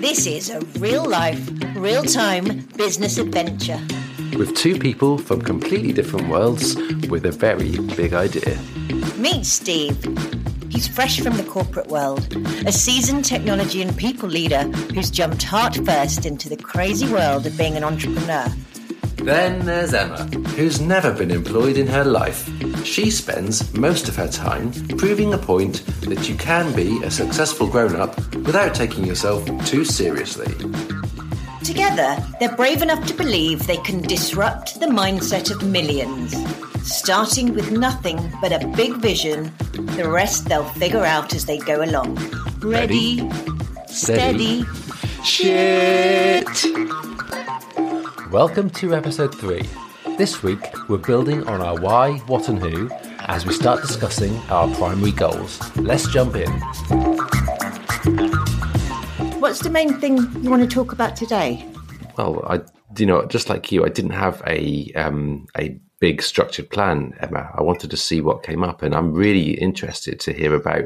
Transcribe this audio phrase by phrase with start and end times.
[0.00, 3.78] This is a real life, real time business adventure.
[4.38, 6.74] with two people from completely different worlds
[7.10, 8.58] with a very big idea.
[9.18, 10.02] Meet Steve.
[10.70, 12.34] He's fresh from the corporate world,
[12.66, 14.62] a seasoned technology and people leader
[14.94, 18.46] who's jumped heart first into the crazy world of being an entrepreneur.
[19.22, 20.24] Then there's Emma,
[20.56, 22.48] who's never been employed in her life.
[22.84, 27.66] She spends most of her time proving a point that you can be a successful
[27.66, 30.52] grown up without taking yourself too seriously.
[31.62, 36.34] Together, they're brave enough to believe they can disrupt the mindset of millions.
[36.82, 39.52] Starting with nothing but a big vision,
[39.96, 42.16] the rest they'll figure out as they go along.
[42.60, 43.30] Ready,
[43.86, 44.64] steady,
[45.22, 47.09] Shit!
[48.30, 49.60] Welcome to episode 3.
[50.16, 52.88] This week, we're building on our why, what, and who
[53.22, 55.58] as we start discussing our primary goals.
[55.76, 56.48] Let's jump in.
[59.40, 61.66] What's the main thing you want to talk about today?
[62.16, 62.60] Well, I,
[62.96, 67.50] you know, just like you, I didn't have a um, a big structured plan, Emma.
[67.52, 70.84] I wanted to see what came up, and I'm really interested to hear about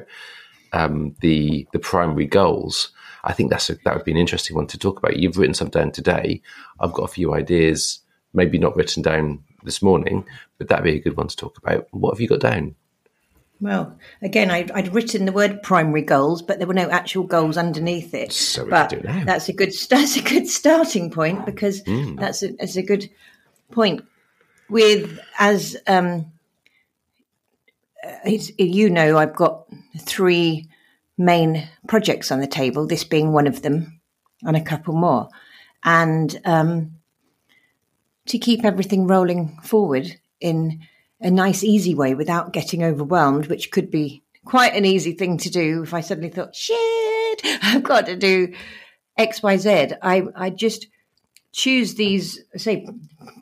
[0.72, 2.91] um, the the primary goals.
[3.25, 5.17] I think that's a, that would be an interesting one to talk about.
[5.17, 6.42] You've written some down today.
[6.80, 8.00] I've got a few ideas,
[8.33, 10.27] maybe not written down this morning,
[10.58, 11.89] but that'd be a good one to talk about.
[11.91, 12.75] What have you got down?
[13.61, 17.56] Well, again, I, I'd written the word primary goals, but there were no actual goals
[17.56, 18.33] underneath it.
[18.33, 19.25] So we but can do it now.
[19.25, 21.83] that's a good that's a good starting point because
[22.16, 23.09] that's a that's a good
[23.70, 24.05] point.
[24.69, 26.33] With as um,
[28.05, 29.66] uh, it's, you know, I've got
[29.98, 30.69] three
[31.17, 32.87] main projects on the table.
[32.87, 34.01] This being one of them,
[34.43, 35.29] and a couple more,
[35.84, 36.97] and um,
[38.27, 40.81] to keep everything rolling forward in
[41.21, 45.51] a nice, easy way without getting overwhelmed, which could be quite an easy thing to
[45.51, 48.53] do if I suddenly thought, shit, I've got to do
[49.17, 49.93] X, Y, Z.
[50.03, 50.87] I, I just
[51.53, 52.87] choose these, say,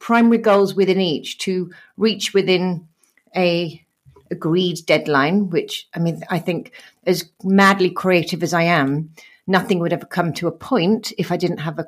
[0.01, 2.87] primary goals within each to reach within
[3.35, 3.85] a
[4.33, 6.73] agreed deadline, which I mean, I think
[7.07, 9.11] as madly creative as I am,
[9.47, 11.87] nothing would ever come to a point if I didn't have a,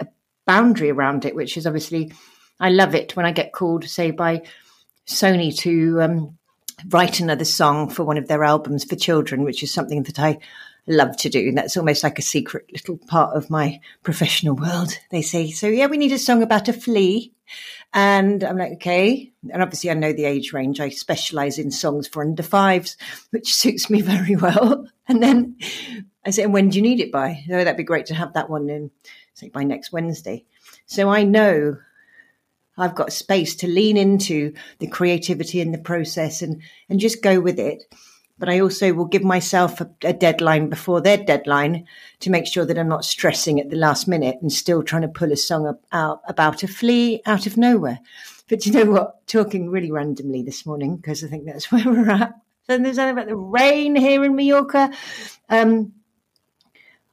[0.00, 0.06] a
[0.46, 2.12] boundary around it, which is obviously,
[2.58, 4.42] I love it when I get called, say, by
[5.06, 6.38] Sony to um,
[6.88, 10.38] write another song for one of their albums for children, which is something that I
[10.86, 11.52] love to do.
[11.52, 14.98] That's almost like a secret little part of my professional world.
[15.10, 17.32] They say, so yeah, we need a song about a flea.
[17.94, 19.32] And I'm like, okay.
[19.52, 20.80] And obviously, I know the age range.
[20.80, 22.96] I specialize in songs for under fives,
[23.30, 24.86] which suits me very well.
[25.08, 25.56] And then
[26.24, 27.44] I say, and when do you need it by?
[27.50, 28.90] Oh, that'd be great to have that one in,
[29.34, 30.44] say, by next Wednesday.
[30.86, 31.76] So I know
[32.78, 37.40] I've got space to lean into the creativity in the process and, and just go
[37.40, 37.82] with it.
[38.38, 41.86] But I also will give myself a, a deadline before their deadline
[42.20, 45.08] to make sure that I'm not stressing at the last minute and still trying to
[45.08, 48.00] pull a song up, out about a flea out of nowhere.
[48.48, 49.26] But you know what?
[49.26, 52.34] Talking really randomly this morning because I think that's where we're at.
[52.68, 54.90] And there's something about the rain here in Mallorca.
[55.48, 55.92] Um,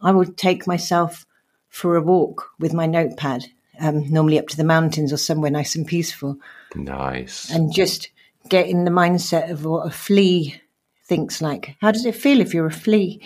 [0.01, 1.25] I would take myself
[1.67, 3.45] for a walk with my notepad,
[3.79, 6.37] um, normally up to the mountains or somewhere nice and peaceful,
[6.75, 7.49] Nice.
[7.51, 8.09] and just
[8.47, 10.61] get in the mindset of what a flea
[11.09, 11.75] thinks like.
[11.81, 13.21] How does it feel if you're a flea?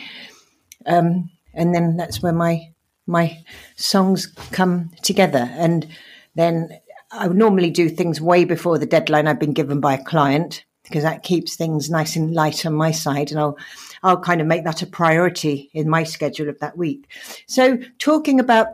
[0.86, 2.70] Um, and then that's where my
[3.06, 3.38] my
[3.76, 5.50] songs come together.
[5.52, 5.88] And
[6.36, 6.70] then
[7.12, 11.04] I normally do things way before the deadline I've been given by a client because
[11.04, 13.58] that keeps things nice and light on my side, and I'll
[14.02, 17.08] I'll kind of make that a priority in my schedule of that week.
[17.48, 18.68] So talking about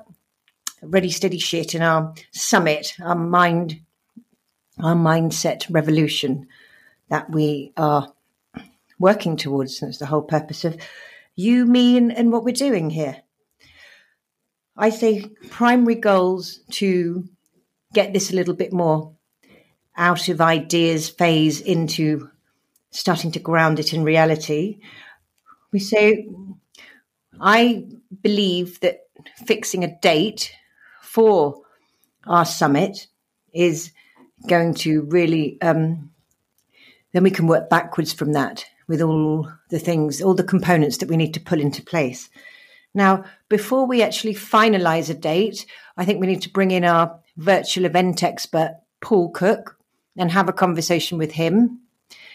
[0.82, 3.82] ready steady shit in our summit, our mind
[4.82, 6.48] our mindset revolution
[7.10, 8.14] that we are
[9.00, 9.80] working towards.
[9.80, 10.78] That's the whole purpose of
[11.36, 13.22] you, me, and, and what we're doing here.
[14.78, 17.28] I say primary goals to
[17.94, 19.14] get this a little bit more
[19.98, 22.30] out of ideas phase into
[22.92, 24.80] starting to ground it in reality.
[25.72, 26.30] We say,
[27.40, 27.86] I
[28.22, 29.02] believe that
[29.46, 30.54] fixing a date
[31.02, 31.62] for
[32.26, 33.08] our summit
[33.54, 33.92] is
[34.48, 36.12] going to really um,
[37.12, 41.08] then we can work backwards from that with all the things all the components that
[41.08, 42.30] we need to pull into place.
[42.94, 45.66] Now before we actually finalize a date
[45.96, 49.78] i think we need to bring in our virtual event expert paul cook
[50.18, 51.80] and have a conversation with him.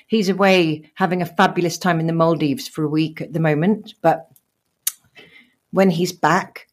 [0.07, 3.95] He's away having a fabulous time in the maldives for a week at the moment
[4.01, 4.31] but
[5.73, 6.69] when he's back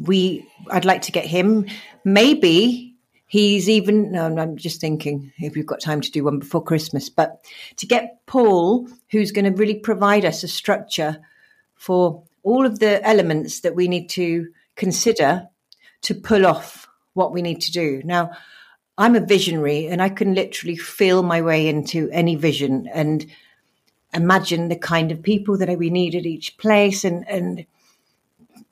[0.00, 1.66] we i'd like to get him
[2.04, 2.93] maybe
[3.34, 7.08] He's even, no, I'm just thinking if we've got time to do one before Christmas,
[7.08, 7.44] but
[7.78, 11.18] to get Paul, who's going to really provide us a structure
[11.74, 15.48] for all of the elements that we need to consider
[16.02, 18.02] to pull off what we need to do.
[18.04, 18.30] Now,
[18.98, 23.26] I'm a visionary and I can literally feel my way into any vision and
[24.12, 27.66] imagine the kind of people that we need at each place and, and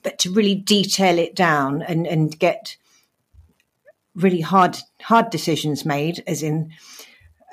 [0.04, 2.76] but to really detail it down and, and get
[4.14, 6.70] really hard hard decisions made as in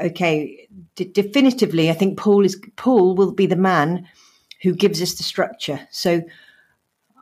[0.01, 4.05] okay d- definitively i think paul is paul will be the man
[4.61, 5.79] who gives us the structure.
[5.91, 6.23] So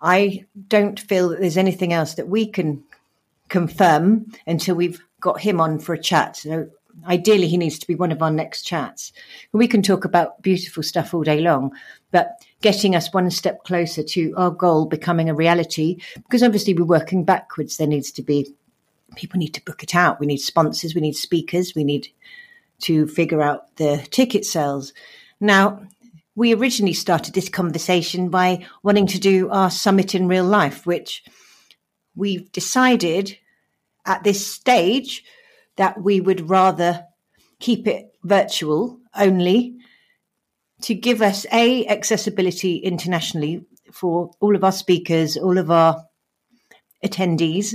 [0.02, 2.84] i don't feel that there's anything else that we can
[3.50, 6.36] confirm until we've got him on for a chat.
[6.38, 6.68] So
[7.08, 9.12] ideally he needs to be one of our next chats.
[9.54, 11.72] We can talk about beautiful stuff all day long
[12.12, 16.86] but getting us one step closer to our goal becoming a reality because obviously we're
[16.86, 18.54] working backwards there needs to be
[19.16, 20.20] people need to book it out.
[20.20, 22.10] We need sponsors, we need speakers, we need
[22.82, 24.94] to figure out the ticket sales.
[25.40, 25.88] Now,
[26.36, 31.24] we originally started this conversation by wanting to do our summit in real life, which
[32.16, 33.38] we've decided
[34.06, 35.24] at this stage
[35.78, 37.06] that we would rather
[37.60, 39.78] keep it virtual only
[40.82, 46.06] to give us a accessibility internationally for all of our speakers, all of our
[47.04, 47.74] attendees,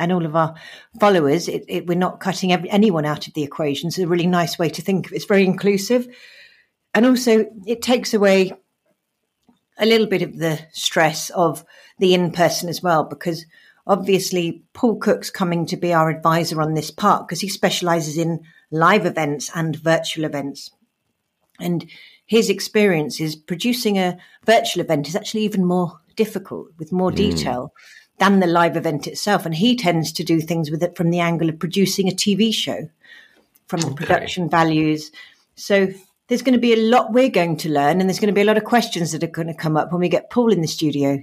[0.00, 0.54] and all of our
[0.98, 3.88] followers, it, it, we're not cutting every, anyone out of the equation.
[3.88, 5.16] It's a really nice way to think of it.
[5.16, 6.08] It's very inclusive.
[6.94, 8.52] And also, it takes away
[9.78, 11.64] a little bit of the stress of
[11.98, 13.44] the in person as well, because
[13.86, 18.40] obviously, Paul Cook's coming to be our advisor on this part because he specializes in
[18.70, 20.70] live events and virtual events.
[21.60, 21.86] And
[22.24, 24.16] his experience is producing a
[24.46, 27.16] virtual event is actually even more difficult with more mm.
[28.20, 29.44] Than the live event itself.
[29.44, 32.54] And he tends to do things with it from the angle of producing a TV
[32.54, 32.88] show,
[33.66, 33.96] from the okay.
[33.96, 35.10] production values.
[35.56, 35.88] So
[36.28, 38.42] there's going to be a lot we're going to learn, and there's going to be
[38.42, 40.60] a lot of questions that are going to come up when we get Paul in
[40.60, 41.20] the studio.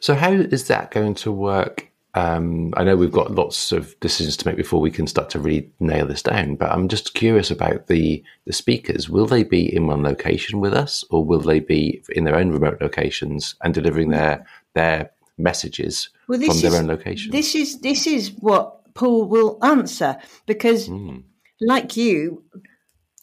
[0.00, 1.88] So, how is that going to work?
[2.14, 5.38] Um, I know we've got lots of decisions to make before we can start to
[5.38, 9.10] really nail this down, but I'm just curious about the the speakers.
[9.10, 12.50] Will they be in one location with us, or will they be in their own
[12.50, 17.32] remote locations and delivering their their messages well, from their is, own location.
[17.32, 21.22] This is this is what Paul will answer because, mm.
[21.60, 22.44] like you,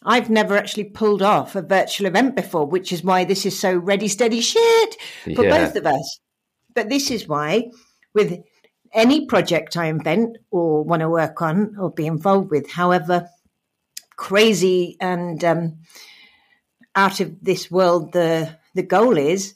[0.04, 3.76] I've never actually pulled off a virtual event before, which is why this is so
[3.76, 4.98] ready, steady shit
[5.36, 5.66] for yeah.
[5.66, 6.20] both of us.
[6.74, 7.72] But this is why,
[8.14, 8.42] with
[8.94, 13.30] any project I invent or want to work on or be involved with, however
[14.16, 15.78] crazy and um,
[16.96, 19.56] out of this world the the goal is,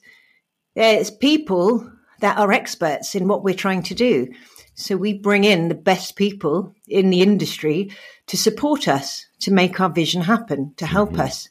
[0.74, 1.90] there's people
[2.20, 4.28] that are experts in what we're trying to do.
[4.74, 7.90] So we bring in the best people in the industry
[8.28, 11.20] to support us, to make our vision happen, to help mm-hmm.
[11.22, 11.48] us,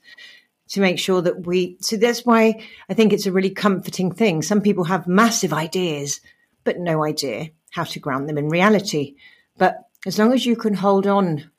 [0.69, 1.77] to make sure that we.
[1.81, 4.41] So that's why I think it's a really comforting thing.
[4.41, 6.21] Some people have massive ideas,
[6.63, 9.15] but no idea how to ground them in reality.
[9.57, 11.51] But as long as you can hold on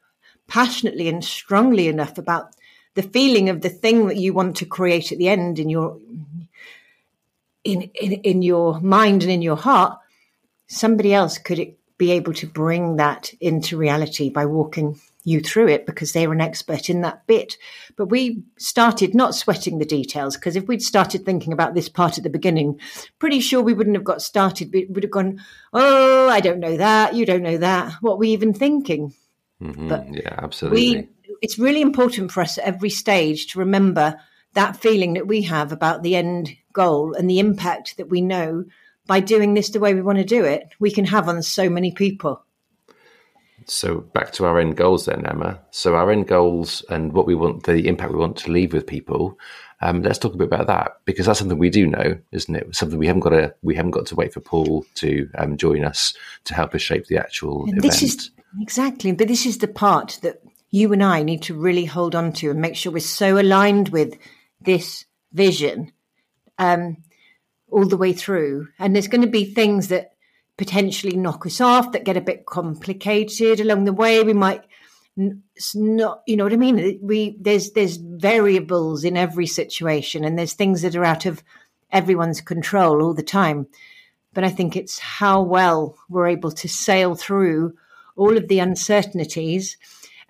[0.49, 2.55] passionately and strongly enough about
[2.95, 5.99] the feeling of the thing that you want to create at the end in your
[7.65, 9.99] in, in, in your mind and in your heart,
[10.67, 15.87] somebody else could be able to bring that into reality by walking you through it
[15.87, 17.57] because they're an expert in that bit.
[17.97, 22.19] But we started not sweating the details because if we'd started thinking about this part
[22.19, 22.81] at the beginning,
[23.19, 24.73] pretty sure we wouldn't have got started.
[24.73, 25.41] We would have gone,
[25.73, 27.15] oh, I don't know that.
[27.15, 27.93] You don't know that.
[28.01, 29.15] What were we even thinking?
[29.63, 29.89] Mm-hmm.
[29.89, 30.97] But yeah, absolutely.
[30.97, 31.09] We,
[31.41, 34.19] it's really important for us at every stage to remember
[34.55, 38.65] that feeling that we have about the end goal and the impact that we know
[39.07, 41.69] by doing this the way we want to do it, we can have on so
[41.69, 42.45] many people.
[43.67, 45.61] So back to our end goals then, Emma.
[45.71, 48.87] So our end goals and what we want, the impact we want to leave with
[48.87, 49.39] people.
[49.81, 52.75] Um, let's talk a bit about that because that's something we do know, isn't it?
[52.75, 55.85] Something we haven't got to we haven't got to wait for Paul to um, join
[55.85, 56.15] us
[56.45, 60.21] to help us shape the actual and This is exactly, but this is the part
[60.23, 63.39] that you and I need to really hold on to and make sure we're so
[63.39, 64.17] aligned with
[64.61, 65.93] this vision
[66.63, 66.97] um,
[67.71, 68.69] all the way through.
[68.79, 70.13] And there's going to be things that
[70.57, 74.23] potentially knock us off, that get a bit complicated along the way.
[74.23, 74.63] We might
[75.17, 76.99] not, you know what I mean?
[77.03, 81.43] We there's there's variables in every situation, and there's things that are out of
[81.91, 83.67] everyone's control all the time.
[84.35, 87.75] But I think it's how well we're able to sail through
[88.17, 89.77] all of the uncertainties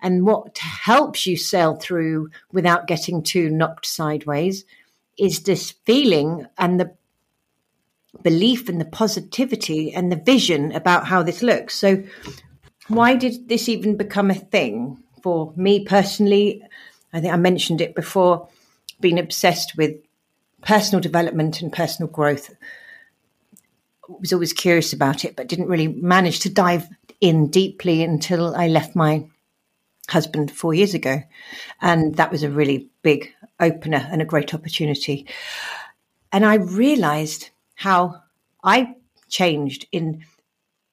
[0.01, 4.65] and what helps you sail through without getting too knocked sideways
[5.17, 6.95] is this feeling and the
[8.21, 11.75] belief and the positivity and the vision about how this looks.
[11.75, 12.03] So,
[12.87, 16.61] why did this even become a thing for me personally?
[17.13, 18.47] I think I mentioned it before,
[18.99, 19.95] being obsessed with
[20.61, 22.49] personal development and personal growth.
[24.09, 26.87] I was always curious about it, but didn't really manage to dive
[27.21, 29.25] in deeply until I left my
[30.09, 31.21] husband four years ago.
[31.81, 35.27] And that was a really big opener and a great opportunity.
[36.31, 38.21] And I realized how
[38.63, 38.95] I
[39.29, 40.23] changed in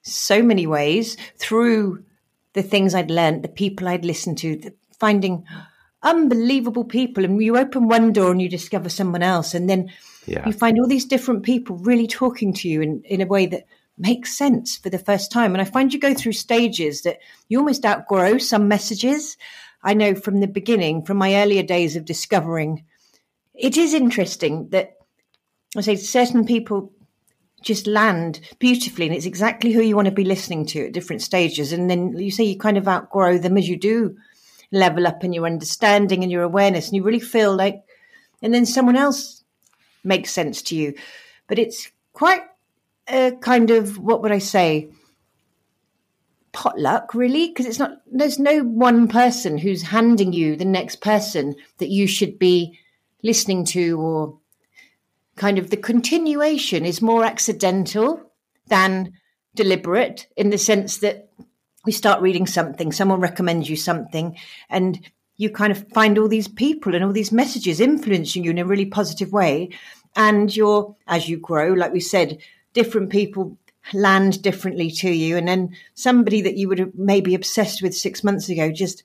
[0.03, 2.05] so many ways through
[2.53, 5.45] the things I'd learned, the people I'd listened to, the, finding
[6.03, 7.25] unbelievable people.
[7.25, 9.55] And you open one door and you discover someone else.
[9.55, 9.91] And then
[10.27, 10.47] yeah.
[10.47, 13.67] you find all these different people really talking to you in, in a way that
[13.99, 15.53] makes sense for the first time.
[15.53, 19.37] And I find you go through stages that you almost outgrow some messages.
[19.83, 22.85] I know from the beginning, from my earlier days of discovering,
[23.55, 24.97] it is interesting that
[25.77, 26.93] I say certain people
[27.63, 31.23] just land beautifully and it's exactly who you want to be listening to at different
[31.23, 31.73] stages.
[31.73, 34.17] And then you say you kind of outgrow them as you do
[34.73, 37.83] level up in your understanding and your awareness and you really feel like
[38.43, 39.45] and then someone else
[40.05, 40.95] makes sense to you.
[41.47, 42.43] But it's quite
[43.09, 44.91] a kind of what would I say?
[46.53, 51.55] Potluck really because it's not there's no one person who's handing you the next person
[51.79, 52.79] that you should be
[53.23, 54.39] listening to or
[55.37, 58.21] kind of the continuation is more accidental
[58.67, 59.13] than
[59.55, 61.31] deliberate in the sense that
[61.85, 64.37] we start reading something, someone recommends you something,
[64.69, 68.59] and you kind of find all these people and all these messages influencing you in
[68.59, 69.71] a really positive way.
[70.15, 72.39] And you're, as you grow, like we said,
[72.75, 73.57] different people
[73.93, 75.37] land differently to you.
[75.37, 79.03] And then somebody that you would have maybe obsessed with six months ago just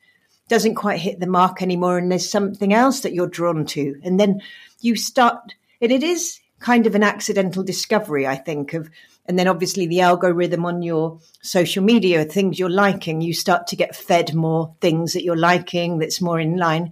[0.47, 1.97] doesn't quite hit the mark anymore.
[1.97, 3.99] And there's something else that you're drawn to.
[4.03, 4.41] And then
[4.81, 8.89] you start and it is kind of an accidental discovery, I think, of
[9.27, 13.75] and then obviously the algorithm on your social media, things you're liking, you start to
[13.75, 16.91] get fed more things that you're liking that's more in line.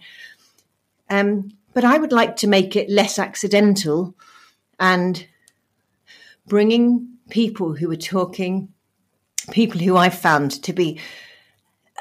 [1.10, 4.16] Um, but I would like to make it less accidental
[4.80, 5.26] and
[6.48, 8.70] bringing people who are talking,
[9.52, 11.00] people who I've found to be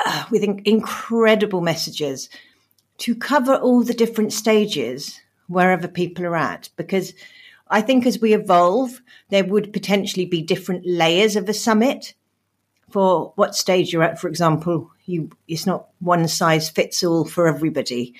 [0.04, 2.28] uh, with in- incredible messages
[2.98, 6.68] to cover all the different stages wherever people are at.
[6.76, 7.12] Because
[7.68, 9.00] I think as we evolve,
[9.30, 12.14] there would potentially be different layers of a summit
[12.90, 14.20] for what stage you're at.
[14.20, 18.14] For example, you it's not one size fits all for everybody,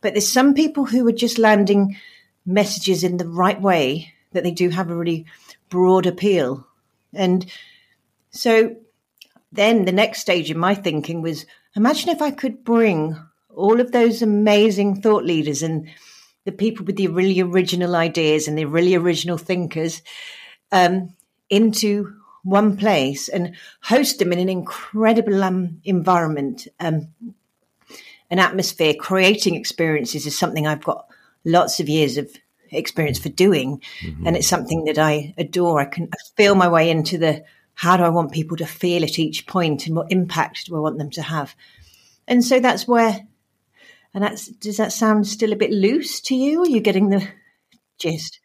[0.00, 1.96] but there's some people who are just landing
[2.44, 5.26] messages in the right way that they do have a really
[5.68, 6.66] broad appeal,
[7.12, 7.46] and
[8.30, 8.76] so
[9.52, 13.16] then the next stage in my thinking was imagine if I could bring
[13.54, 15.88] all of those amazing thought leaders and
[16.44, 20.02] the people with the really original ideas and the really original thinkers
[20.72, 21.14] um,
[21.50, 27.08] into one place and host them in an incredible um, environment, um,
[28.30, 28.94] an atmosphere.
[28.94, 31.06] Creating experiences is something I've got
[31.44, 32.30] lots of years of
[32.70, 34.26] experience for doing, mm-hmm.
[34.26, 35.80] and it's something that I adore.
[35.80, 37.44] I can feel my way into the
[37.74, 40.80] how do I want people to feel at each point and what impact do I
[40.80, 41.54] want them to have.
[42.26, 43.26] And so that's where
[44.14, 46.62] and that's does that sound still a bit loose to you?
[46.62, 47.26] Are you getting the
[47.98, 48.40] gist?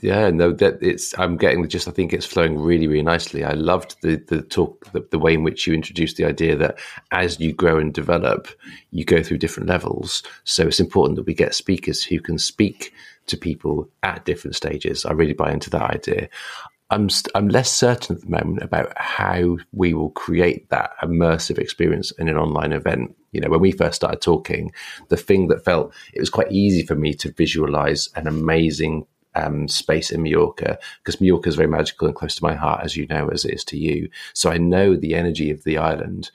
[0.00, 1.16] Yeah, no, that it's.
[1.18, 1.88] I'm getting the gist.
[1.88, 3.44] I think it's flowing really, really nicely.
[3.44, 6.78] I loved the the talk, the, the, way in which you introduced the idea that
[7.10, 8.48] as you grow and develop,
[8.92, 10.22] you go through different levels.
[10.44, 12.92] So it's important that we get speakers who can speak
[13.30, 15.04] to people at different stages.
[15.04, 16.28] I really buy into that idea.
[16.90, 21.58] I'm st- I'm less certain at the moment about how we will create that immersive
[21.58, 23.14] experience in an online event.
[23.32, 24.72] You know, when we first started talking,
[25.08, 29.06] the thing that felt it was quite easy for me to visualize an amazing
[29.36, 32.96] um, space in Mallorca because Mallorca is very magical and close to my heart, as
[32.96, 34.08] you know, as it is to you.
[34.34, 36.30] So I know the energy of the island.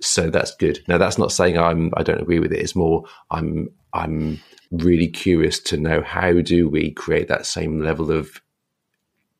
[0.00, 0.80] So that's good.
[0.86, 2.60] Now that's not saying I'm I don't agree with it.
[2.60, 8.10] It's more I'm I'm really curious to know how do we create that same level
[8.10, 8.42] of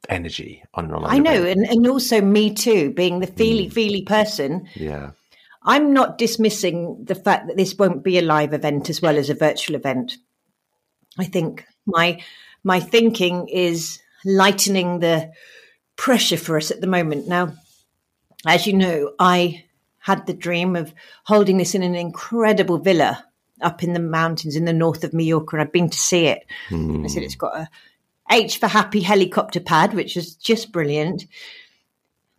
[0.08, 1.14] energy on an online.
[1.14, 3.72] I know, and, and also me too, being the feely mm.
[3.72, 4.68] feely person.
[4.74, 5.10] Yeah.
[5.62, 9.28] I'm not dismissing the fact that this won't be a live event as well as
[9.28, 10.16] a virtual event.
[11.18, 12.22] I think my
[12.64, 15.30] my thinking is lightening the
[15.96, 17.28] pressure for us at the moment.
[17.28, 17.52] Now,
[18.46, 19.64] as you know, I
[19.98, 20.94] had the dream of
[21.24, 23.24] holding this in an incredible villa
[23.60, 26.46] up in the mountains in the north of Mallorca, and I've been to see it.
[26.70, 27.04] Mm.
[27.04, 27.68] I said it's got a
[28.30, 31.26] H for happy helicopter pad, which is just brilliant.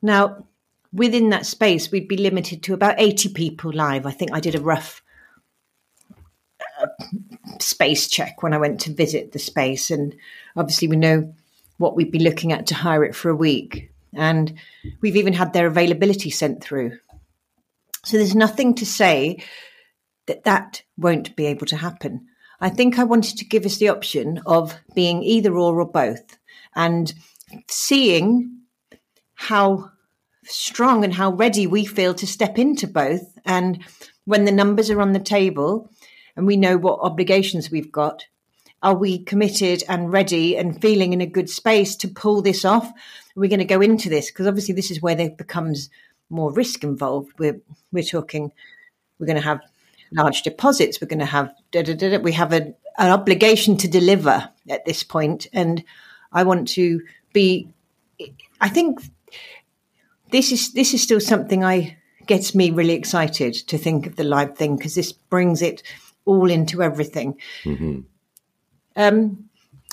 [0.02, 0.46] Now,
[0.94, 4.06] within that space, we'd be limited to about 80 people live.
[4.06, 5.02] I think I did a rough
[6.82, 6.88] uh,
[7.60, 9.92] space check when I went to visit the space.
[9.92, 10.16] And
[10.56, 11.34] obviously, we know
[11.78, 13.92] what we'd be looking at to hire it for a week.
[14.14, 14.54] And
[15.02, 16.98] we've even had their availability sent through.
[18.06, 19.44] So there's nothing to say
[20.30, 22.28] that that won't be able to happen.
[22.62, 26.38] I think I wanted to give us the option of being either or or both
[26.76, 27.12] and
[27.68, 28.60] seeing
[29.34, 29.92] how
[30.44, 33.38] strong and how ready we feel to step into both.
[33.44, 33.84] And
[34.26, 35.90] when the numbers are on the table
[36.36, 38.26] and we know what obligations we've got,
[38.84, 42.90] are we committed and ready and feeling in a good space to pull this off?
[43.36, 44.30] We're we going to go into this?
[44.30, 45.90] Because obviously, this is where there becomes
[46.30, 47.34] more risk involved.
[47.40, 47.60] We're
[47.92, 48.52] we're talking.
[49.18, 49.62] We're going to have
[50.12, 51.00] large deposits.
[51.00, 54.86] We're going to have da, da, da, we have a, an obligation to deliver at
[54.86, 55.84] this point, and
[56.32, 57.01] I want to
[57.34, 57.70] be.
[58.62, 59.01] I think
[60.32, 61.98] this is this is still something I
[62.28, 65.82] gets me really excited to think of the live thing because this brings it
[66.25, 67.39] all into everything.
[67.63, 68.01] Mm-hmm.
[68.96, 69.50] Um,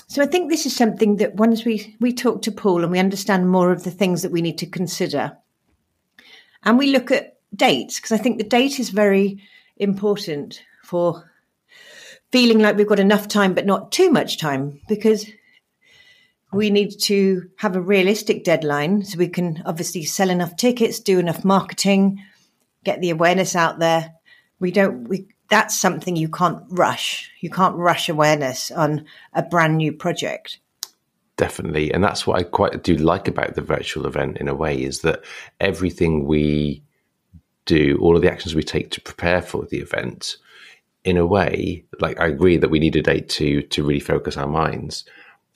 [0.07, 2.99] so I think this is something that once we we talk to Paul and we
[2.99, 5.37] understand more of the things that we need to consider,
[6.63, 9.41] and we look at dates because I think the date is very
[9.79, 11.29] important for
[12.31, 15.25] feeling like we've got enough time but not too much time because
[16.51, 21.19] we need to have a realistic deadline so we can obviously sell enough tickets, do
[21.19, 22.23] enough marketing,
[22.83, 24.13] get the awareness out there.
[24.59, 27.31] We don't we that's something you can't rush.
[27.39, 30.59] You can't rush awareness on a brand new project.
[31.37, 31.93] Definitely.
[31.93, 35.01] And that's what I quite do like about the virtual event in a way is
[35.01, 35.23] that
[35.59, 36.83] everything we
[37.67, 40.37] do, all of the actions we take to prepare for the event,
[41.03, 44.35] in a way, like I agree that we need a date to to really focus
[44.35, 45.05] our minds.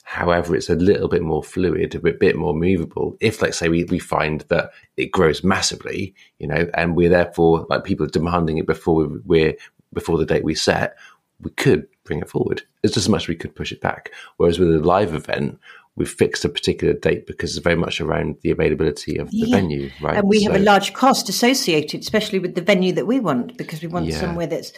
[0.04, 3.16] However, it's a little bit more fluid, a bit, bit more movable.
[3.20, 7.66] If, let's say, we, we find that it grows massively, you know, and we're therefore
[7.70, 9.54] like people are demanding it before we're
[9.92, 10.96] before the date we set,
[11.40, 12.62] we could bring it forward.
[12.82, 14.10] It's just as much as we could push it back.
[14.38, 15.58] Whereas with a live event,
[15.94, 19.56] we've fixed a particular date because it's very much around the availability of the yeah.
[19.56, 20.16] venue, right?
[20.16, 23.56] And we so, have a large cost associated, especially with the venue that we want,
[23.58, 24.18] because we want yeah.
[24.18, 24.72] somewhere that's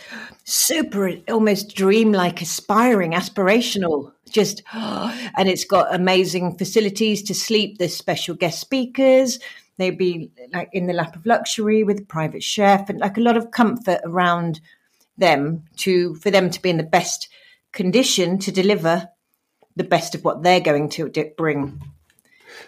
[0.45, 7.79] super, almost dreamlike, aspiring, aspirational, just, and it's got amazing facilities to sleep.
[7.79, 9.39] There's special guest speakers.
[9.77, 13.21] They'd be like in the lap of luxury with a private chef and like a
[13.21, 14.61] lot of comfort around
[15.17, 17.29] them to for them to be in the best
[17.73, 19.09] condition to deliver
[19.77, 21.81] the best of what they're going to bring.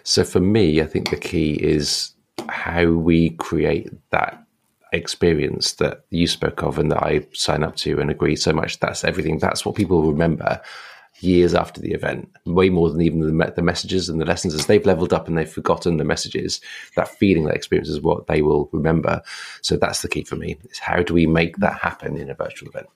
[0.03, 2.11] So for me, I think the key is
[2.49, 4.43] how we create that
[4.93, 8.79] experience that you spoke of and that I sign up to and agree so much.
[8.79, 9.39] That's everything.
[9.39, 10.61] That's what people remember
[11.19, 14.53] years after the event, way more than even the, the messages and the lessons.
[14.53, 16.61] As they've leveled up and they've forgotten the messages,
[16.95, 19.21] that feeling, that experience is what they will remember.
[19.61, 20.57] So that's the key for me.
[20.69, 22.87] Is how do we make that happen in a virtual event?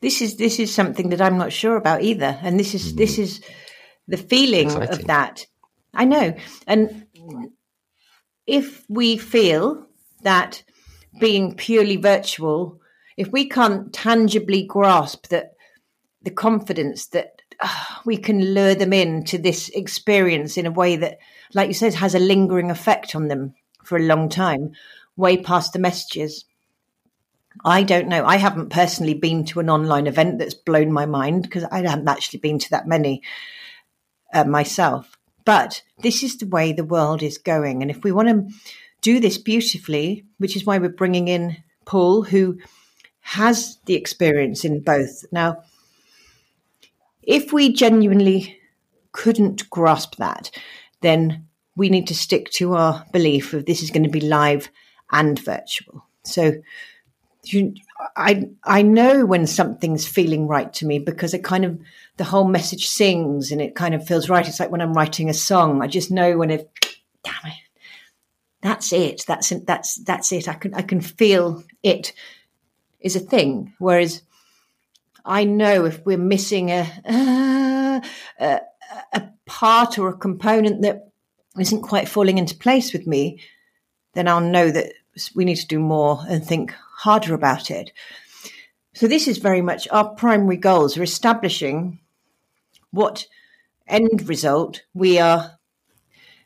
[0.00, 2.96] This is this is something that I'm not sure about either, and this is mm.
[2.96, 3.40] this is
[4.06, 5.00] the feeling Exciting.
[5.00, 5.46] of that.
[5.94, 6.34] I know,
[6.66, 7.06] and
[8.46, 9.86] if we feel
[10.22, 10.62] that
[11.18, 12.80] being purely virtual,
[13.16, 15.52] if we can't tangibly grasp that
[16.22, 17.68] the confidence that uh,
[18.04, 21.18] we can lure them in to this experience in a way that,
[21.54, 23.54] like you said, has a lingering effect on them
[23.84, 24.72] for a long time,
[25.16, 26.44] way past the messages.
[27.64, 28.24] I don't know.
[28.24, 32.08] I haven't personally been to an online event that's blown my mind because I haven't
[32.08, 33.22] actually been to that many
[34.32, 35.16] uh, myself.
[35.44, 37.82] But this is the way the world is going.
[37.82, 38.54] And if we want to
[39.00, 42.58] do this beautifully, which is why we're bringing in Paul, who
[43.20, 45.24] has the experience in both.
[45.32, 45.62] Now,
[47.22, 48.58] if we genuinely
[49.12, 50.50] couldn't grasp that,
[51.00, 54.70] then we need to stick to our belief of this is going to be live
[55.12, 56.04] and virtual.
[56.24, 56.54] So
[57.52, 57.74] you,
[58.16, 61.78] I I know when something's feeling right to me because it kind of
[62.16, 64.46] the whole message sings and it kind of feels right.
[64.46, 65.82] It's like when I'm writing a song.
[65.82, 66.70] I just know when it
[67.22, 67.54] damn it.
[68.62, 69.24] That's it.
[69.26, 70.48] That's that's that's it.
[70.48, 72.12] I can I can feel it
[73.00, 73.74] is a thing.
[73.78, 74.22] Whereas
[75.24, 78.00] I know if we're missing a, uh,
[78.38, 78.60] a,
[79.12, 81.10] a part or a component that
[81.58, 83.40] isn't quite falling into place with me,
[84.14, 84.92] then I'll know that
[85.34, 87.92] we need to do more and think harder about it.
[88.94, 92.00] So this is very much our primary goals are establishing
[92.90, 93.26] what
[93.86, 95.58] end result we are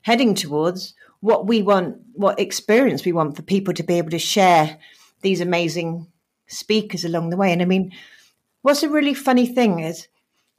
[0.02, 4.18] heading towards, what we want, what experience we want for people to be able to
[4.18, 4.78] share
[5.22, 6.06] these amazing
[6.48, 7.52] speakers along the way.
[7.52, 7.92] And I mean,
[8.62, 10.08] What's a really funny thing is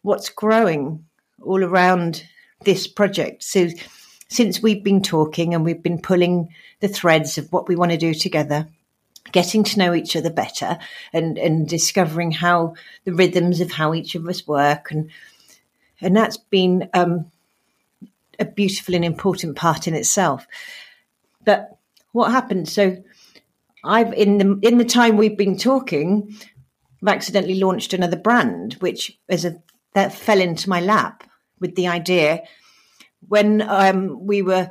[0.02, 1.06] what's growing
[1.42, 2.24] all around
[2.66, 3.44] this project.
[3.44, 3.68] So
[4.32, 7.98] since we've been talking and we've been pulling the threads of what we want to
[7.98, 8.66] do together,
[9.34, 10.80] getting to know each other better
[11.12, 15.12] and, and discovering how the rhythms of how each of us work and
[16.04, 17.30] and that's been um,
[18.40, 20.48] a beautiful and important part in itself.
[21.46, 21.78] But
[22.12, 22.68] what happened?
[22.70, 23.04] So
[23.84, 26.34] I've in the in the time we've been talking,
[27.04, 29.62] I've accidentally launched another brand, which is a
[29.94, 31.24] that fell into my lap
[31.60, 32.44] with the idea
[33.32, 34.70] when um, we were.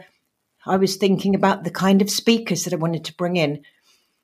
[0.67, 3.63] I was thinking about the kind of speakers that I wanted to bring in.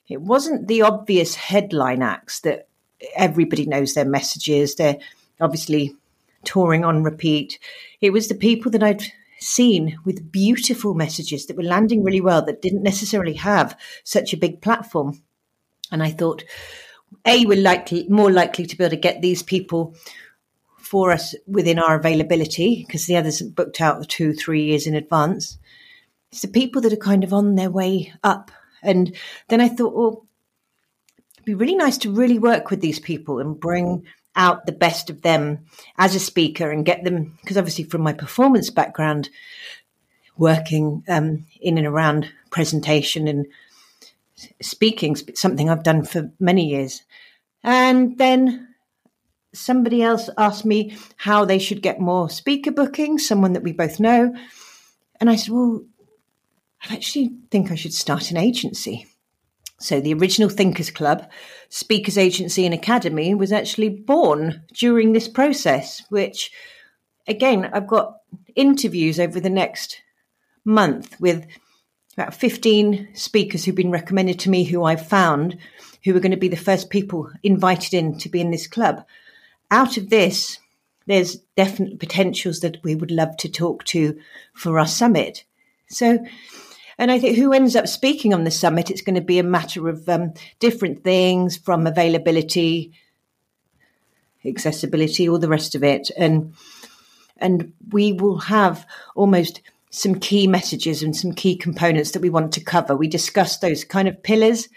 [0.07, 2.69] It wasn't the obvious headline acts that
[3.15, 4.75] everybody knows their messages.
[4.75, 4.99] They're
[5.41, 5.97] obviously
[6.45, 7.59] touring on repeat.
[8.03, 9.05] It was the people that I'd
[9.41, 14.39] seen with beautiful messages that were landing really well that didn't necessarily have such a
[14.39, 15.23] big platform.
[15.91, 16.45] And I thought,
[17.25, 19.97] A, we're likely more likely to be able to get these people
[20.87, 25.59] for us within our availability because the others booked out two, three years in advance.
[26.31, 28.51] It's the people that are kind of on their way up.
[28.83, 29.17] And
[29.49, 30.27] then I thought, well,
[31.35, 35.11] it'd be really nice to really work with these people and bring out the best
[35.11, 35.67] of them
[35.99, 39.31] as a speaker and get them because obviously from my performance background
[40.37, 43.47] working um, in and around presentation and
[44.61, 47.03] speaking something i've done for many years
[47.65, 48.66] and then
[49.57, 53.99] somebody else asked me how they should get more speaker bookings someone that we both
[53.99, 54.35] know
[55.21, 55.83] and i said well
[56.89, 59.07] i actually think i should start an agency
[59.79, 61.29] so, the original Thinkers Club,
[61.69, 66.51] Speakers Agency and Academy was actually born during this process, which,
[67.29, 68.17] again, I've got
[68.55, 70.01] interviews over the next
[70.65, 71.47] month with
[72.15, 75.59] about 15 speakers who've been recommended to me who I've found
[76.05, 79.05] who are going to be the first people invited in to be in this club.
[79.71, 80.59] Out of this,
[81.07, 84.19] there's definite potentials that we would love to talk to
[84.55, 85.45] for our summit.
[85.89, 86.25] So,
[86.99, 89.45] and I think who ends up speaking on the summit, it's going to be a
[89.45, 92.93] matter of um, different things from availability,
[94.45, 96.11] accessibility, all the rest of it.
[96.17, 96.55] And
[97.39, 102.53] and we will have almost some key messages and some key components that we want
[102.53, 102.97] to cover.
[102.97, 104.69] We discussed those kind of pillars.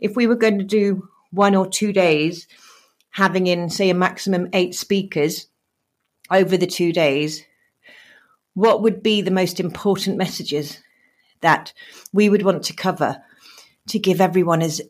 [0.00, 2.46] If we were going to do one or two days,
[3.16, 5.46] having in, say, a maximum eight speakers
[6.30, 7.42] over the two days,
[8.52, 10.82] what would be the most important messages
[11.40, 11.72] that
[12.12, 13.16] we would want to cover
[13.88, 14.82] to give everyone as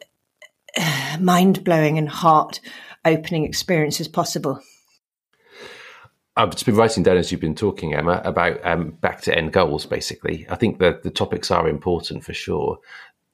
[1.21, 2.59] mind blowing and heart
[3.05, 4.61] opening experience as possible.
[6.37, 9.53] I've just been writing down as you've been talking, Emma, about um, back to end
[9.53, 9.87] goals.
[9.87, 12.79] Basically, I think that the topics are important for sure.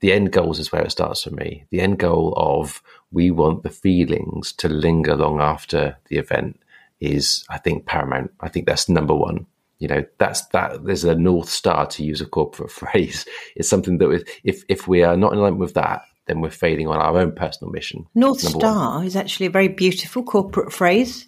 [0.02, 1.64] The end goals is where it starts for me.
[1.70, 6.60] The end goal of we want the feelings to linger long after the event
[6.98, 8.32] is, I think, paramount.
[8.40, 9.46] I think that's number one
[9.82, 13.98] you know that's that there's a north star to use a corporate phrase it's something
[13.98, 17.18] that if if we are not in line with that then we're failing on our
[17.18, 19.06] own personal mission north star one.
[19.06, 21.26] is actually a very beautiful corporate phrase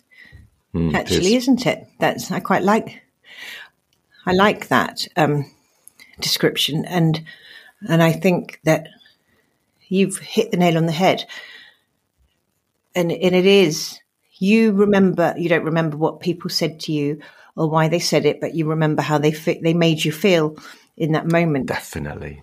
[0.72, 1.42] mm, actually is.
[1.42, 3.02] isn't it that's i quite like
[4.24, 5.50] i like that um,
[6.20, 7.24] description and
[7.88, 8.88] and i think that
[9.88, 11.24] you've hit the nail on the head
[12.94, 14.00] and and it is
[14.38, 17.20] you remember you don't remember what people said to you
[17.56, 20.56] or why they said it, but you remember how they fi- they made you feel
[20.96, 21.66] in that moment.
[21.66, 22.42] Definitely,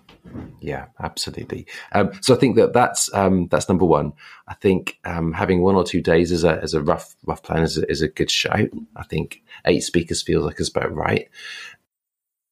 [0.60, 1.66] yeah, absolutely.
[1.92, 4.12] Um, so I think that that's um, that's number one.
[4.48, 7.62] I think um, having one or two days as a as a rough rough plan
[7.62, 8.68] is a, is a good shout.
[8.96, 11.28] I think eight speakers feels like it's about right.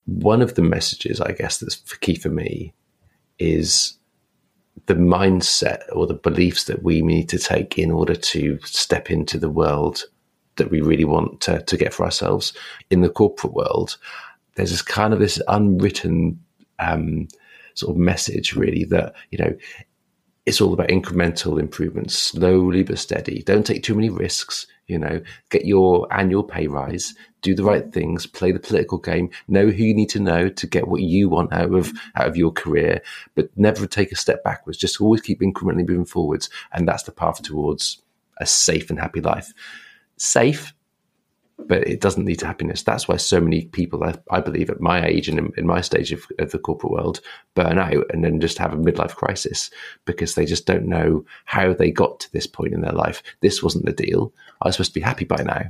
[0.07, 2.74] One of the messages, I guess, that's key for me
[3.40, 3.96] is
[4.87, 9.38] the mindset or the beliefs that we need to take in order to step into
[9.38, 10.05] the world
[10.57, 12.53] that we really want to, to get for ourselves
[12.90, 13.96] in the corporate world.
[14.57, 16.38] There's this kind of this unwritten
[16.79, 17.29] um,
[17.74, 19.57] sort of message, really, that you know
[20.46, 23.42] it's all about incremental improvements, slowly but steady.
[23.42, 24.66] Don't take too many risks.
[24.87, 29.31] You know, get your annual pay rise, do the right things, play the political game,
[29.46, 32.37] know who you need to know to get what you want out of out of
[32.37, 33.00] your career,
[33.37, 34.79] but never take a step backwards.
[34.79, 38.03] Just always keep incrementally moving forwards, and that's the path towards
[38.38, 39.53] a safe and happy life
[40.20, 40.74] safe,
[41.66, 42.83] but it doesn't lead to happiness.
[42.83, 45.81] That's why so many people, I, I believe, at my age and in, in my
[45.81, 47.20] stage of, of, the corporate world,
[47.55, 49.70] burn out and then just have a midlife crisis
[50.05, 53.23] because they just don't know how they got to this point in their life.
[53.40, 54.33] This wasn't the deal.
[54.62, 55.62] I was supposed to be happy by now,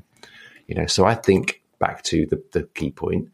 [0.67, 0.87] you know.
[0.87, 3.29] So I think back to the, the key point: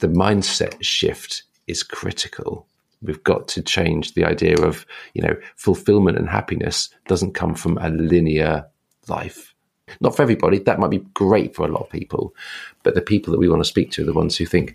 [0.00, 2.66] the mindset shift is critical
[3.02, 7.76] we've got to change the idea of you know fulfillment and happiness doesn't come from
[7.78, 8.64] a linear
[9.06, 9.54] life
[10.00, 10.58] not for everybody.
[10.58, 12.34] That might be great for a lot of people.
[12.82, 14.74] But the people that we want to speak to are the ones who think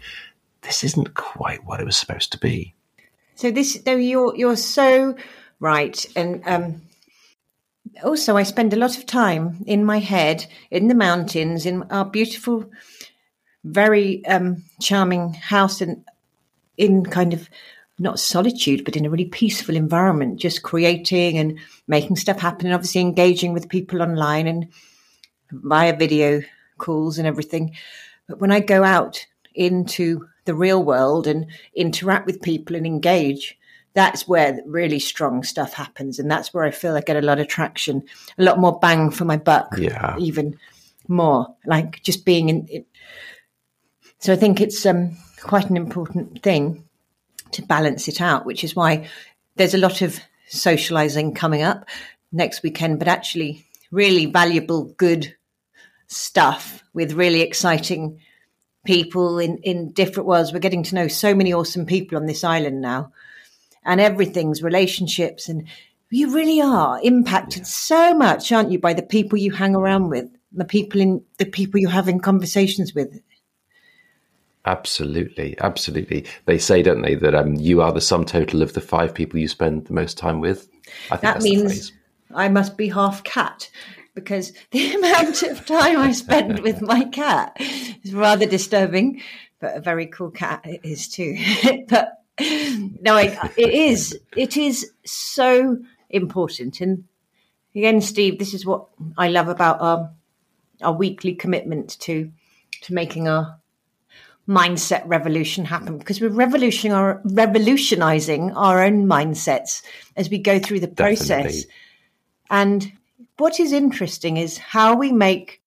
[0.61, 2.73] this isn't quite what it was supposed to be.
[3.35, 5.15] So this, though, you're you're so
[5.59, 6.81] right, and um,
[8.03, 12.05] also I spend a lot of time in my head in the mountains in our
[12.05, 12.69] beautiful,
[13.63, 16.05] very um, charming house in
[16.77, 17.49] in kind of
[17.99, 22.75] not solitude, but in a really peaceful environment, just creating and making stuff happen, and
[22.75, 24.67] obviously engaging with people online and
[25.51, 26.41] via video
[26.77, 27.75] calls and everything.
[28.27, 33.57] But when I go out into the real world and interact with people and engage,
[33.93, 36.19] that's where really strong stuff happens.
[36.19, 38.03] And that's where I feel I get a lot of traction,
[38.37, 40.15] a lot more bang for my buck, yeah.
[40.17, 40.57] even
[41.07, 42.87] more like just being in it.
[44.19, 46.85] So I think it's um, quite an important thing
[47.51, 49.09] to balance it out, which is why
[49.55, 51.87] there's a lot of socializing coming up
[52.31, 55.35] next weekend, but actually really valuable, good
[56.11, 58.19] stuff with really exciting
[58.85, 60.51] people in, in different worlds.
[60.51, 63.11] We're getting to know so many awesome people on this island now,
[63.85, 65.47] and everything's relationships.
[65.47, 65.67] And
[66.09, 67.67] you really are impacted yeah.
[67.67, 71.45] so much, aren't you, by the people you hang around with, the people in the
[71.45, 73.21] people you're having conversations with.
[74.65, 76.25] Absolutely, absolutely.
[76.45, 79.39] They say, don't they, that um, you are the sum total of the five people
[79.39, 80.69] you spend the most time with.
[81.09, 81.91] I think that means
[82.35, 83.69] I must be half cat
[84.13, 87.55] because the amount of time I spend with my cat
[88.03, 89.21] is rather disturbing,
[89.59, 91.37] but a very cool cat it is too.
[91.89, 94.17] but no, I, it is.
[94.35, 95.77] It is so
[96.09, 96.81] important.
[96.81, 97.05] And
[97.75, 100.11] again, Steve, this is what I love about our
[100.81, 102.31] our weekly commitment to
[102.81, 103.59] to making our
[104.47, 109.83] mindset revolution happen because we're revolutionizing our, revolutionizing our own mindsets
[110.17, 111.27] as we go through the process.
[111.27, 111.63] Definitely.
[112.49, 112.91] And
[113.41, 115.61] what is interesting is how we make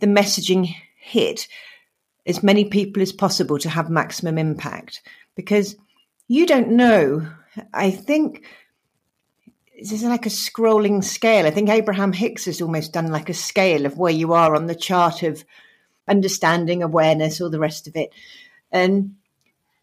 [0.00, 1.46] the messaging hit
[2.26, 5.00] as many people as possible to have maximum impact
[5.36, 5.76] because
[6.26, 7.24] you don't know.
[7.72, 8.44] I think
[9.78, 11.46] this is like a scrolling scale.
[11.46, 14.66] I think Abraham Hicks has almost done like a scale of where you are on
[14.66, 15.44] the chart of
[16.08, 18.10] understanding, awareness, all the rest of it.
[18.72, 19.14] And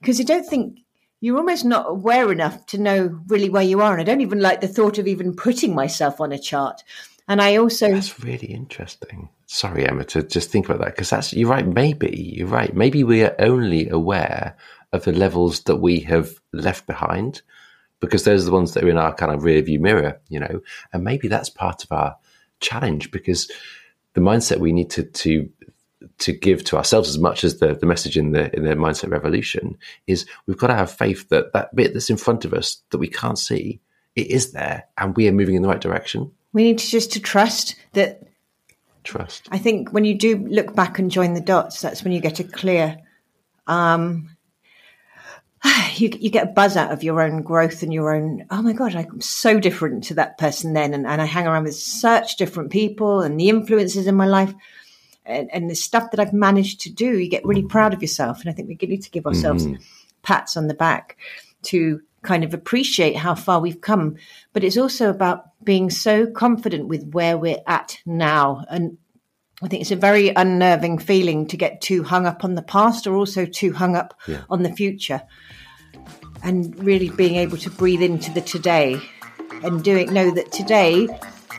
[0.02, 0.80] because I don't think
[1.22, 3.94] you're almost not aware enough to know really where you are.
[3.94, 6.84] And I don't even like the thought of even putting myself on a chart.
[7.28, 9.30] And I also that's really interesting.
[9.46, 11.66] Sorry, Emma, to just think about that because that's you're right.
[11.66, 12.74] Maybe you're right.
[12.76, 14.56] Maybe we are only aware
[14.92, 17.42] of the levels that we have left behind
[18.00, 20.40] because those are the ones that are in our kind of rear view mirror, you
[20.40, 20.62] know.
[20.92, 22.18] And maybe that's part of our
[22.60, 23.50] challenge because
[24.14, 25.50] the mindset we need to to
[26.18, 29.12] to give to ourselves as much as the, the message in the in the mindset
[29.12, 32.82] revolution is we've got to have faith that that bit that's in front of us
[32.90, 33.80] that we can't see
[34.16, 37.14] it is there and we are moving in the right direction we need to just
[37.14, 38.24] to trust that.
[39.04, 39.48] Trust.
[39.52, 42.40] I think when you do look back and join the dots, that's when you get
[42.40, 42.98] a clear.
[43.66, 44.36] Um,
[45.96, 48.46] you you get a buzz out of your own growth and your own.
[48.52, 51.64] Oh my god, I'm so different to that person then, and, and I hang around
[51.64, 54.54] with such different people and the influences in my life.
[55.24, 58.42] And, and, the stuff that I've managed to do, you get really proud of yourself.
[58.42, 59.82] And I think we need to give ourselves mm-hmm.
[60.24, 61.16] pats on the back
[61.66, 64.16] to kind of appreciate how far we've come.
[64.54, 68.66] But it's also about being so confident with where we're at now.
[68.70, 68.98] And
[69.64, 73.08] I think it's a very unnerving feeling to get too hung up on the past
[73.08, 74.42] or also too hung up yeah.
[74.50, 75.22] on the future.
[76.44, 79.00] And really being able to breathe into the today
[79.64, 81.08] and doing know that today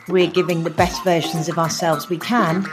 [0.09, 2.65] we're giving the best versions of ourselves we can.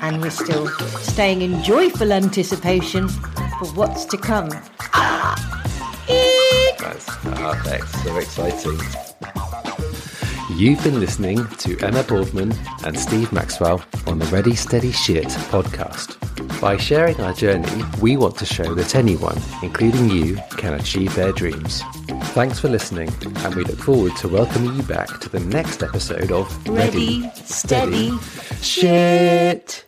[0.00, 0.68] And we're still
[1.00, 4.48] staying in joyful anticipation for what's to come.
[6.08, 6.72] Ah!
[6.78, 7.88] That's perfect.
[7.88, 8.78] So exciting.
[10.56, 16.16] You've been listening to Emma Boardman and Steve Maxwell on the Ready Steady Shit podcast.
[16.60, 21.32] By sharing our journey, we want to show that anyone, including you, can achieve their
[21.32, 21.82] dreams.
[22.32, 26.32] Thanks for listening, and we look forward to welcoming you back to the next episode
[26.32, 29.84] of Ready, Ready Steady, Steady Shit.